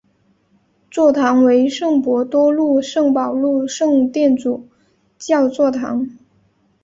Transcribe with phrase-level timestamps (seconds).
[0.89, 4.67] 座堂为圣伯多禄圣保禄圣殿主
[5.19, 6.09] 教座堂。